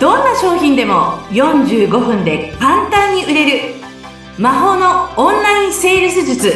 [0.00, 3.74] どんな商品でも45分で簡単に売れる
[4.38, 6.54] 魔法のオンラインセールス術。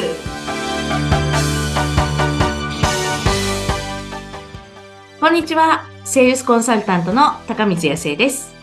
[5.21, 5.85] こんにちは。
[6.07, 8.55] セールスコンサルタントの高光康生です。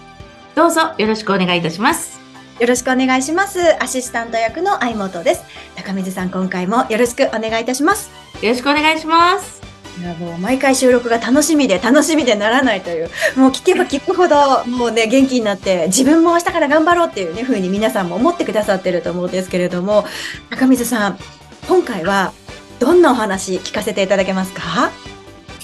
[0.55, 2.19] どうぞよろしくお願いいたします。
[2.59, 3.59] よろしくお願いします。
[3.83, 5.43] アシスタント役の相本です。
[5.75, 8.09] 高水さん今回もよろしくお願いいたします。
[8.41, 9.59] よろしくお願いします。
[9.59, 9.60] い
[10.03, 20.05] やもう毎回収録が楽しみで楽しみでならないという、もう聞けば聞くほど、もうね、元気になって、自分も明日から頑張ろうっていうね、風に皆さんも思ってくださってると思うんですけれども、
[20.49, 21.19] 高水さん、
[21.67, 22.33] 今回は
[22.79, 24.91] どんなお話聞かせていただけますか？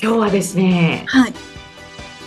[0.02, 1.34] 今日はですね、はい。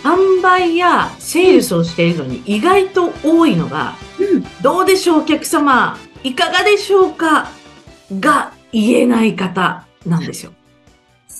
[0.03, 4.45] 販売やセールスをしているのに意外と多いのが、うん。
[4.61, 7.49] どうでしょうお客様いかがでしょうか？
[8.19, 10.51] が言えない方なんですよ。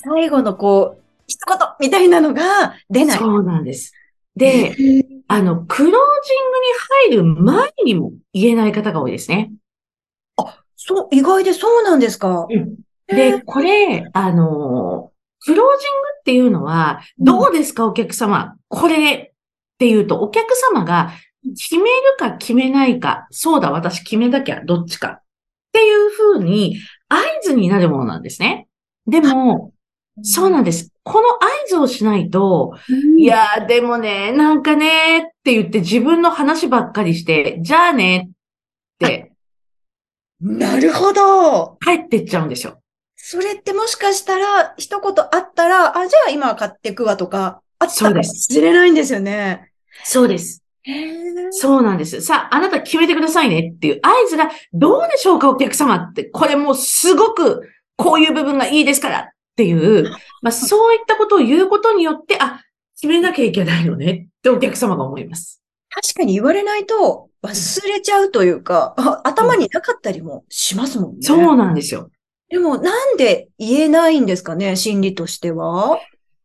[0.04, 3.18] 最後のこう、一言みたいなのが出ない。
[3.18, 3.92] そうなんです。
[4.36, 4.74] で、
[5.28, 6.00] あの、クロージング
[7.12, 9.52] に入る前にも言えない方が多いですね。
[10.76, 12.46] そう、意外でそうなんですか。
[13.06, 15.12] で、これ、あの、
[15.44, 18.56] クロージングっていうのは、どうですかお客様？
[18.68, 19.32] これっ
[19.78, 21.12] ていうと、お客様が
[21.56, 25.22] 決めるか決めないか、そうだ、私決めなきゃ、どっちかっ
[25.72, 28.68] ていうふうに合図になるものなんですね。
[29.06, 29.72] でも、
[30.20, 30.92] そうなんです。
[31.04, 32.74] この合図をしないと、
[33.18, 39.32] いやー、でもね、なんかね、って言って自分の話ばっかりして、じゃあね、って
[40.42, 41.78] なるほど。
[41.80, 42.80] 帰ってっちゃうんですよ。
[43.14, 49.70] それってもしかしたら、一言あったら、あ、じゃあ今は買っていくわとか、あったかもそうですしれないんですよね。
[50.02, 50.62] そうです。
[51.52, 52.20] そうなんです。
[52.22, 56.24] さあ、あなた決めてくださいねっていう合図が、どうでしょうか、お客様って。
[56.24, 57.62] これもうすごく、
[57.96, 62.62] こういう部分がいいですからっていう、まあ、そういったことを言うことによって、あ、
[62.96, 65.62] 決めなきゃいけないのねってお客様が思います。
[65.90, 71.18] 確かに言われないと忘れちゃうというか、あ頭になかったりもしますもんね。
[71.20, 72.10] そうなんですよ。
[72.48, 75.98] でもなんで言えないんですかね、心理としては？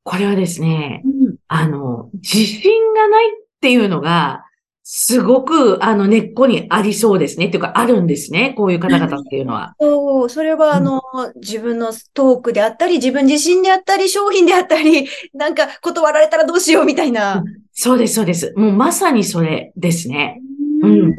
[0.03, 1.35] これはですね、うん。
[1.47, 4.43] あの、自信がないっていうのが、
[4.89, 7.47] すごく、あの、根っこにありそうですね。
[7.47, 8.53] っていうか、あるんですね。
[8.55, 9.75] こういう方々っていうのは。
[9.81, 11.01] そう、それはあの、
[11.35, 17.43] 自分のトークであったり、自分自身であったり、商品であったり、なんか断られたらどうしようみたいな。
[17.73, 18.53] そうです、そうです。
[18.55, 20.39] もうまさにそれですね。
[20.81, 21.11] うん。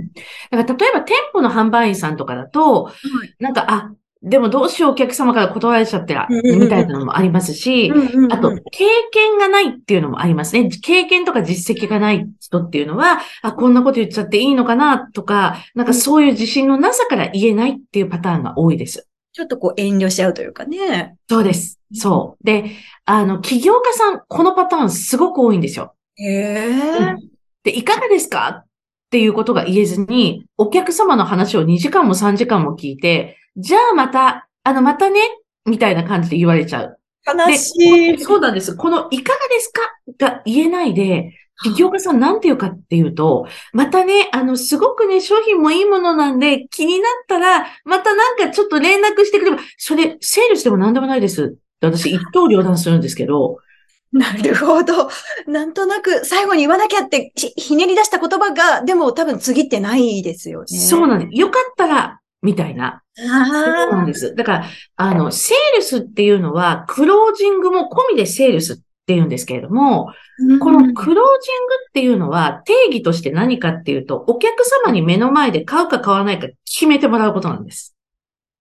[0.50, 2.90] だから、例えば店舗の販売員さんとかだと、
[3.38, 3.92] なんか、あ、
[4.22, 10.68] でもどうしようお客様から断られちゃったら、うんうんうんみたいなのもありますし、うんうんうんあと、経験がないっていうのもありますね。
[10.68, 19.08] 経験とか実績がない人っていうのは、あ、こんなこと言っちゃっていいのかなとか、なんかそういう自信のなさから言えないっていうパターンが多いです。
[19.32, 21.16] ちょっとこう遠慮しちゃうというかね。
[21.28, 21.78] そうです。
[21.94, 22.44] そう。
[22.44, 22.72] で、
[23.04, 25.94] あの、起業家さん、このパターンすごく多いんですよ。
[26.16, 27.16] へえ。
[27.62, 28.64] で、いかがですかっ
[29.10, 35.20] ていうことが言えずに、お客様の話を2時間も3時間も聞いて、じゃあまた、あの、またね、
[35.66, 36.98] みたいな感じで言われちゃう。
[37.26, 38.18] 悲しい。
[38.18, 38.74] そうなんです。
[38.76, 39.82] このいかがですか？
[40.18, 53.58] が言えないで、起業家さんなんて言うかっていうと、またね、あの、すごくね、商品もいいものなんで、気になったら、またなんかちょっと連絡してくれば、それ、セールしても何でもないです私、一刀両断するんですけど、
[54.12, 55.10] なるほど。
[55.46, 60.78] なんとなく最後に言わなきゃってひひねり出した言葉が、でも多分次ってないですよね。
[60.78, 61.38] そうなんです。
[61.38, 63.02] よかったら、みたいな。
[63.14, 64.34] そうなんあです。
[64.34, 64.64] だから、
[64.96, 70.14] あの、セールスっていうのは、クロージングも込みでセールスっていうんですけれども、あ。
[70.60, 77.96] このクロージングっていうのは定義として何かっていうと、お客様に目の前で買うか買わないか決めてもらうことなんです。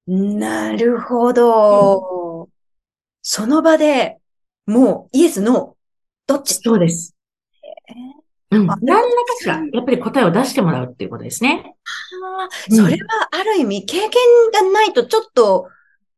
[0.08, 2.50] なるほど。
[3.22, 4.18] その場で
[4.66, 6.56] もうイエス、ノー、どっち？
[6.56, 7.14] そうです。
[8.50, 8.72] うん。
[8.72, 11.76] あ何らかしら、やっぱり答えを出してもらうっていうことですね。
[12.70, 14.12] それはある意味経験
[14.54, 15.70] がないとちょっと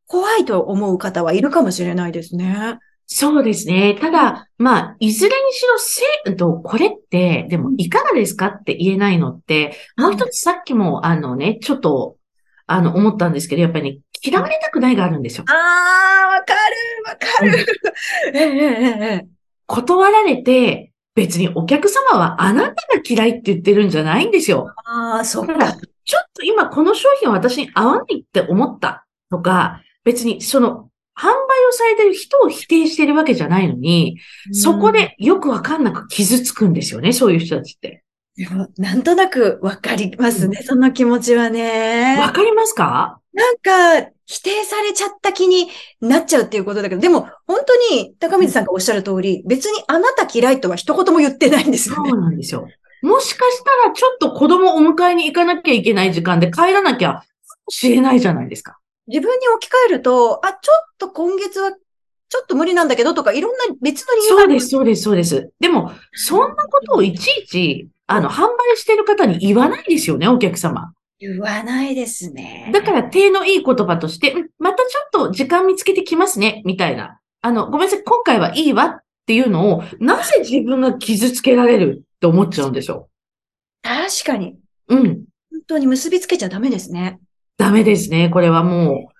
[0.05, 2.79] 怖いと思う方はいるかもしれないですね。
[3.11, 3.97] そうですね。
[3.99, 12.17] ただ、まあ、いずれにしろ、せ、うんと、これって、でも、いかがですかって言えないのって、もう一つさっきも、あのね、ちょっと、
[12.67, 15.45] あの、思ったんですけど、やっぱりね、嫌われたくないがあるんですよ。
[15.47, 17.65] ああ、わかる、わかる。
[18.35, 19.27] ええええええ
[19.65, 24.71] 断られて、別にお客様はあなたが嫌いって言ってるんじゃないんですよ。
[24.85, 25.77] ああ、そっか。、
[26.09, 34.17] ちょっと今この商品は私に合わないって思ったとか、別にその、販売をされてる人を否定してるわけじゃないのに、
[34.53, 38.03] そこでよくわかんなく傷つくんですよね、そういう人たちって。
[38.35, 42.17] でもなんとなくわかりますね、その気持ちはね。
[42.19, 43.19] わかりますか？
[43.33, 45.67] なんか、否定されちゃった気に
[46.01, 52.17] なっちゃうっていうことだけど、でも、本当に、高水さんがおっしゃる通り、別にあなた嫌いとは一言も言ってないんですよねそ。
[52.17, 52.67] うなんですよ。
[53.01, 57.23] もしかしたらちょっと子供をお迎えに行かなきゃいけない時間で帰らなきゃか
[57.65, 58.79] もしれないじゃないですか。
[59.07, 65.51] 自分に置き換えると、あ、ちょっと今月はちょっと無理なんだけどとか、いろんな別の理由があるそうです、そうです、そうです。
[65.59, 70.93] でも、そんなことをいちいち、あの、販売してる方に言わないですよね、お客様。
[71.19, 72.69] 言わないですね。
[72.73, 77.19] だから、手のいい言葉として、うんまたちょっと時間見つけてきますね、みたいな。
[77.41, 83.09] あの、ごめんなさい、今回はいいわっていうのを、なぜ自分が傷つけられるって思っちゃうんでしょ
[83.81, 84.57] 確かに。
[84.89, 84.95] う。
[84.95, 85.03] うん。
[85.51, 87.19] 本当に結びつけちゃダメですね。
[87.57, 89.19] ダメですね、これはもう。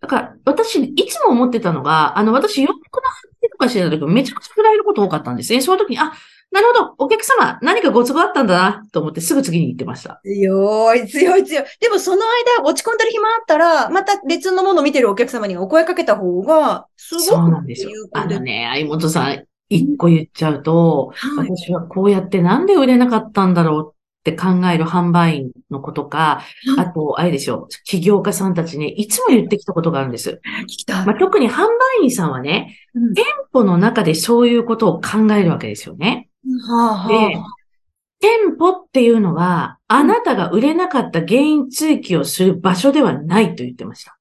[0.00, 5.60] だから、私、いつも思ってたのが、あの、私、洋服の販売とかしてた時めちゃくちゃ振られること多かったんですね。
[5.60, 6.12] その時に、あ、
[6.50, 10.20] なるほど、お客様、何かご都合あったんだな、と思ってすぐ次に行ってました。
[10.24, 11.64] 強い、強い、強い。
[11.80, 12.22] でもその
[12.58, 18.08] 間、落ち込んでる暇あったら、また別のものを見てるお客様にお声かけた方が、すごくそうなんですよ有。
[18.12, 21.48] あのね、相本さん、一個言っちゃうと、はい。
[21.56, 26.42] 私はこうやってなんで売れなかったんだろうって考える販売員の子とか、
[26.78, 30.40] あと、あれですよ、起業家さんたちね、いつも言ってきたことがあるんです。
[31.06, 31.68] まあ、特に販売
[32.04, 36.28] 員さんはね、うん店舗の中でそういうことを考えるわけですよね。
[36.66, 37.62] はあ、ではあ。
[38.20, 44.16] 店舗っていうのは、あなたが売れなかった原因追記をする場所ではないと言ってました。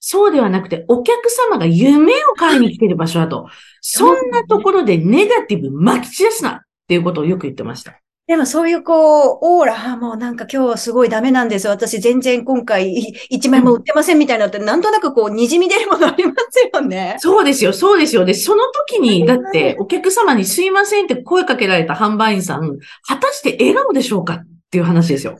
[0.00, 3.48] そうではなくて、お客様が夢を買いに来てる場所だと。
[3.82, 8.00] そんなところでネガティブ撒き散らすなっていうことをよく言ってました。
[8.26, 11.66] でもそういうこう、オーラ、あもうなんか今日すごいダメなんです。
[11.66, 17.16] 私全然今回い一枚も売ってませんみたいなのって、なんとなくこう、滲み出るものありますよね。
[17.18, 18.24] そうですよ、そうですよ。
[18.24, 25.36] で、その時に、だって、お客様にすいませんって声かけられた販売員さん、果たして笑顔でしょうかっていう話ですよ。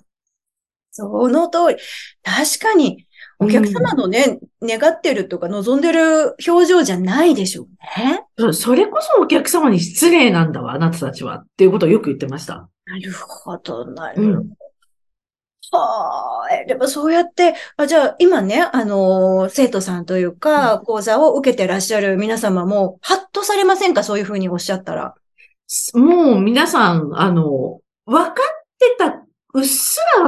[0.91, 1.77] その通り。
[2.25, 3.07] 確かに、
[3.41, 7.67] お客様のね、願ってるとか望んでる表情じゃないでしょう
[7.99, 8.25] ね。
[8.39, 11.37] そそれこそお客様に失礼なんだわ、あなたたちは。
[11.39, 12.69] っていうことをよく言ってました。
[12.85, 14.49] なるほど、なうんるほど。
[15.73, 24.03] はあ、えでもそうやって、あ、じゃあ今ね、あのー生徒さんというか、講座を受けてらっしゃる皆様も、ハッとされませんか？
[24.03, 25.15] そういうふうにおっしゃったら。
[25.95, 28.35] もう皆さん、あの、分かっ
[28.81, 29.23] てた、
[29.55, 29.65] うっ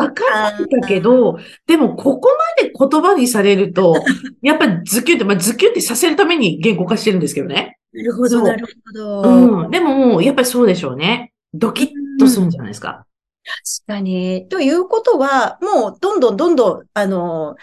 [0.08, 2.28] 分かってたけど、でもここ
[2.58, 3.94] まで言葉にされると、
[4.42, 7.78] やっぱりズキュって、まあ、ズキュってさせるために言語化してるんですけどね。
[7.92, 9.22] なるほそうなるほど。
[9.22, 9.70] うん。
[9.70, 11.32] でもやっぱりそうでしょうね。
[11.52, 11.88] ドキッ
[12.18, 13.06] とするんじゃないですか。
[13.44, 14.48] 確かに。
[14.48, 17.56] ということは、もう、どんどんどんどん、あの、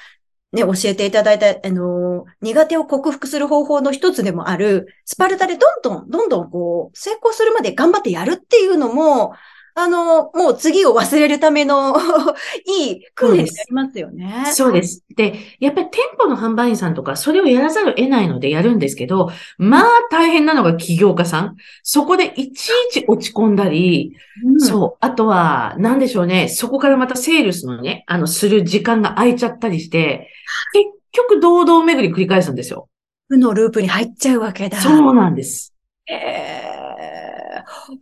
[0.51, 9.33] ね、教えていただいた、あの、苦手を克服する方法の一つでもある、スパルタでどんどん、どんどん、こう、成功するまで頑張ってやるっていうのも、
[9.81, 11.95] あの、もう次を忘れるための
[12.65, 14.43] いい訓練になりますよね。
[14.53, 15.03] そうです。
[15.15, 21.55] で、やっぱり店舗の販売員さんとか、それをやらざるを得ないのでやるんですけど、まあ大変なのが起業家さん。
[21.83, 24.15] そこでいちいち落ち込んだり、
[24.45, 24.59] うん。
[24.59, 24.97] そう。
[24.99, 26.47] あとは、なんでしょうね。
[26.49, 30.29] そこからまたセールスのね、あの、する時間が空いちゃったりして、
[30.73, 32.89] 結局堂々巡り繰り返すんですよ。
[33.29, 34.79] 負のループに入っちゃうわけだ。
[34.81, 35.73] そうなんです。
[36.09, 36.63] え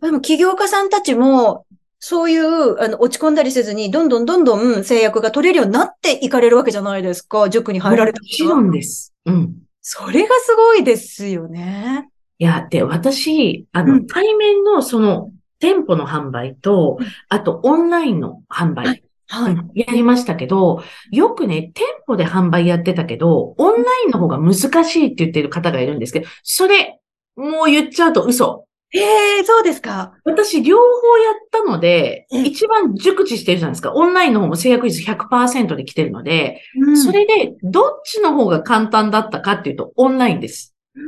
[0.00, 1.66] でも起業家さんたちも、
[2.00, 7.48] そういう、あの、落ち込んだりせずに、どんどんどんどん制約が取れるようになっていかれるわけじゃないですか。
[7.50, 9.14] 塾に入られたもちろんです。
[9.26, 9.54] うん。
[9.80, 12.08] それがすごいですよね。
[12.38, 15.30] いや、で、私、あの、うん対面のその、
[15.60, 19.52] 店舗の販売とうん、あとオンラインの販売、はいはい。
[19.52, 26.98] うんやりましたけど、よくね、店舗で販売やってたけど、オンラインの方が難しいって言ってる方がいるんですけど、それ、
[27.36, 28.67] もう言っちゃうと嘘。
[28.94, 29.00] え
[29.40, 30.14] えそうですか。
[30.24, 30.82] 私、両方
[31.18, 33.92] やったので、うん一番熟知してるじゃないですか。
[33.92, 40.74] オンラインの方も制約率100%で来てるので、うんそれで、どっちの方が簡単だったかっていうと、オンラインです。
[40.94, 41.00] う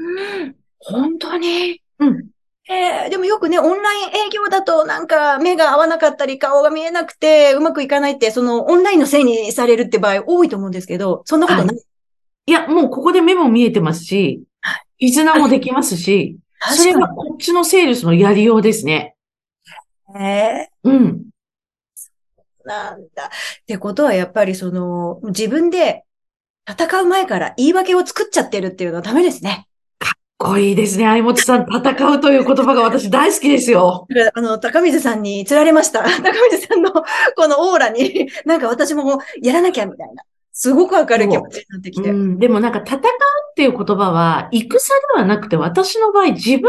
[0.47, 1.81] ん本当に？
[1.99, 2.27] うん。
[2.69, 11.77] えーでもよくね、オンライン営業だとなんか目が合わなかったり顔が見えなくてうまくいかないって、そのオンラインのせいにされるって場合多いと思うんですけど、そんなことない？
[12.47, 19.17] いや、もうここで目も見えてますしは、絆もできますし、それがこっちのセールスのやりようですね。
[20.15, 20.21] に。
[20.21, 21.25] えうん。
[22.65, 23.27] ーなんだ。
[23.27, 23.29] っ
[23.67, 26.05] てことはやっぱりその、自分で
[26.69, 29.67] 戦う前から言い訳を作っちゃってるっていうのはダメですね。
[29.99, 31.05] かっこいいですね。
[31.05, 34.07] 相本さん、戦うという言葉が私大好きですよ。
[34.35, 36.03] あの、高水さんに釣られました。
[36.23, 37.03] 高水さんのこ
[37.49, 40.23] のオーラに、なんか私もやらなきゃみたいな。
[40.53, 42.11] すごく明るい気持ちになってきて。
[42.11, 43.03] うん、でもなんか戦うっ
[43.57, 46.69] ていう言葉は、戦ではなくて私の場合自分と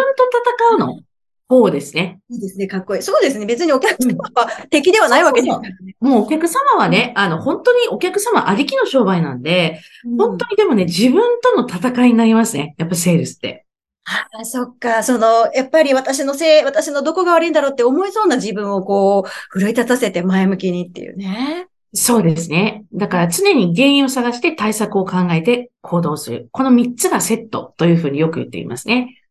[0.70, 1.02] 戦うの？
[1.50, 2.22] 方ですね。
[2.30, 3.02] いいですね、かっこいい。
[3.02, 5.98] そうですね、別にお客様は敵ではないわけですからね。
[6.00, 9.82] もうお客様はね、あの、本当にお客様ありきの商売なんで、
[10.18, 12.74] 本当にでもね、自分との戦いになりますね。
[12.78, 13.66] やっぱセールスって。
[14.06, 15.04] ああ、そっか。
[15.04, 21.68] その、やっぱり私のせい、私のどこが悪いんだろうって思いそうな自分をこう、奮い立たせて前向きにっていうね。
[21.94, 22.86] そうですね。
[22.94, 26.50] だから常に原因を探して対策を考えて行動する。
[26.52, 29.22] この3つがセットというふうによく言っていますね。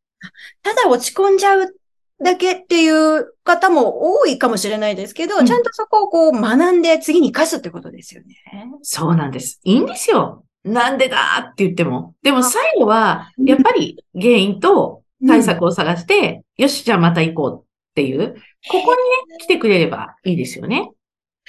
[0.63, 1.75] ただ落ち込んじゃう
[2.23, 8.37] だけっていう方も多いかもしれないですけど、うんちゃんとそこをこう学んで次に生かすってことですよね。
[8.83, 9.61] そうなんです。
[9.65, 10.45] いいんですよ。
[10.63, 11.17] なんでだ
[11.53, 12.15] って言っても。
[12.23, 17.65] でも最後は、やっぱり原因と対策を探して、よし、じゃあまた行こうっ
[17.95, 18.35] ていう、
[18.71, 18.95] ここ
[19.31, 20.91] にね、来てくれればいいですよね。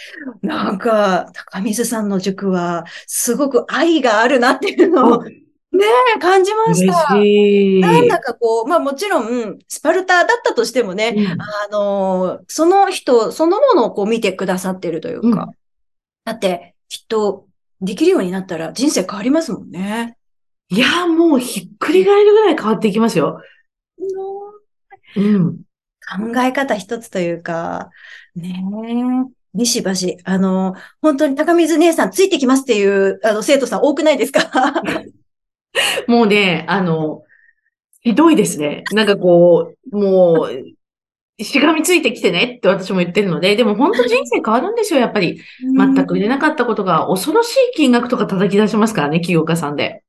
[0.41, 5.85] なんか、高水さんの塾は、すごく愛があるなっていうのを、ね
[6.17, 7.87] え、感じまし嬉た。
[7.87, 15.55] なんだかこう、まあもちろん、スパルタだったとしてもね、うんあの、その人そのものをこう見てくださってるというか、うん
[16.23, 17.47] だって、きっと、
[17.81, 20.17] できるようになったら人生変わりますもんね。
[20.69, 23.41] いや、もうひっくり返るぐらい変わっていきますよ。
[25.15, 25.57] うん。
[25.57, 27.89] 考え方一つというか、
[28.35, 34.49] ねえ、ビシバシ、あの、本当に高水姉さんついてきますっていう、あの、生徒さん多くないですか？
[36.07, 37.23] もうね、あの、
[38.01, 38.83] ひどいですね。
[38.91, 45.41] なんかこう、もう、しがみついてきてねって私も言ってるので、でも本当人生変わるんですよ、やっぱり。
[45.59, 50.03] 全く売れなかったことが恐ろしい金額とか叩き出しますからね、起業家さんで。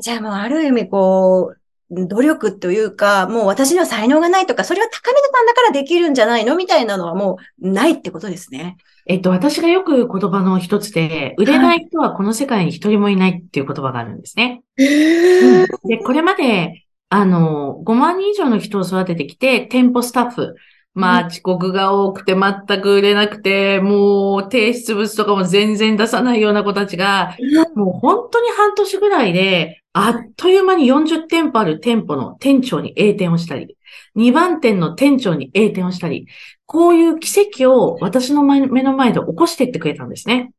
[0.00, 8.76] じゃあもうある意味こう、努力というか、もう私には才能がないとか、それは高水さんだからできるんじゃないのみたいなのはもうないってことですね。
[9.06, 14.62] えっと、私がよく言葉の一つで、売れない人はこの世界に一人もいないっていう言葉があるんですね。
[14.76, 20.56] で、これまで、あの、5万人以上の人を育ててきて、店舗スタッフ。
[20.96, 27.36] まあ、遅刻が多くて全く売れなくて、もう提出物とかも全然出さないような子たちが、
[27.74, 33.76] もう本当に半年ぐらいで、あっという間に40店舗ある店舗の店長に A 店をしたり、
[34.16, 36.28] 2番店の店長に A 店をしたり、
[36.64, 40.52] こういう奇跡を私の前目の前で起こしていってくれたんですね。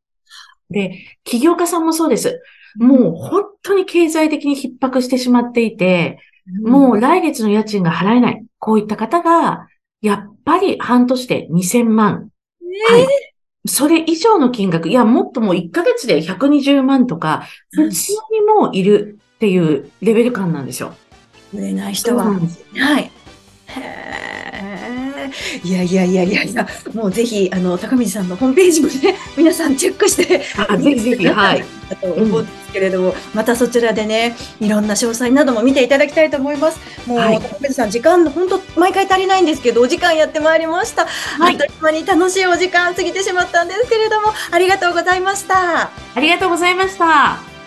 [0.70, 2.40] で、起業家さんもそうです。
[2.76, 6.20] もう本当に経済的に逼迫してしまっていて、
[6.62, 8.44] もう来月の家賃が払えない。
[8.60, 9.66] こういった方が、
[10.00, 12.28] やっぱり半年で2000万。
[12.90, 13.06] はい。
[13.66, 20.94] それ以上の金額、いや、もっともう1ヶ月で120万とか、普通にもういるっていうレベル感なんですよ。
[21.52, 22.24] 売れない人は。
[22.24, 23.10] はい。
[23.66, 24.87] へー
[25.64, 31.64] いやいやいやいやいや、もうぜひ、あの、高水さんのホームページもね、 皆さんチェックして、あ、ぜひぜひ、はい。
[31.88, 36.78] だと思うんですけれども、またそちらでね、いろんな詳細なども見ていただきたいと思います。
[37.06, 41.06] もう、はい高水さん、時間、本当毎回足りないんですけど、お時間やってまいりました。
[41.06, 45.90] はいあっという間に楽しいお時間過ぎてしまったんですけれども、ありがとうございました。
[46.14, 47.57] ありがとうございました。